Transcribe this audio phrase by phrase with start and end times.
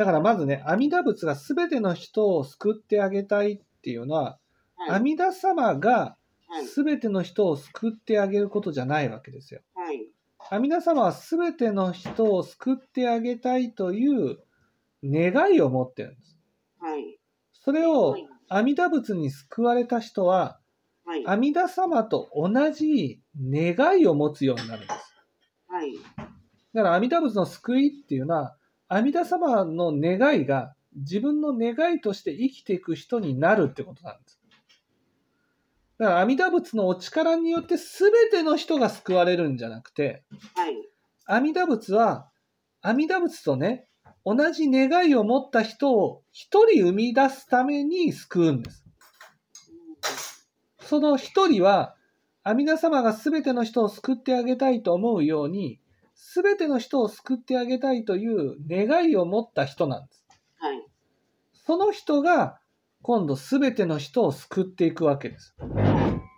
[0.00, 4.38] だからまずね、阿弥陀仏が全ての人を救ってあげたいっていうのは、
[4.76, 4.90] はい。
[4.92, 6.16] 阿弥陀様が
[6.48, 6.66] はい。
[6.66, 9.60] 全ての人を救ってあげることじゃないわけですよ。
[9.74, 10.08] はい。
[10.50, 14.38] 阿弥陀様は全ての人を救ってあげたいという
[15.04, 16.38] 願いを持ってるんです。
[16.80, 17.18] はい。
[17.52, 20.58] それをはい阿弥陀仏に救われた人は、
[21.04, 21.26] はい。
[21.26, 25.14] 阿弥陀様と同じ願いを持つようになるんです。
[25.68, 25.92] はい。
[26.72, 28.56] だから阿弥陀仏の救いっていうのは、
[28.92, 34.40] 阿弥陀様の願いが自分の願いとして生きていく人になるってことなんです。
[35.98, 40.24] だから阿弥陀仏のお力によって全ての人が救われるんじゃなくて、
[40.56, 40.74] はい。
[41.26, 42.30] 阿弥陀仏は
[42.82, 43.86] 阿弥陀仏とね、
[44.24, 48.84] 同じ願いを持った人を一人生み出すために救うんです。
[50.80, 51.94] その一人は、
[52.42, 55.78] 阿弥陀様が全ての人を救ってあげたいと思うように、
[56.34, 60.24] 全ての人を救ってあげたいという願いを持った人なんです。
[60.56, 60.86] はい。
[61.54, 62.60] その人が、
[63.02, 65.56] 今度全ての人を救っていくわけです。
[65.58, 66.29] はい。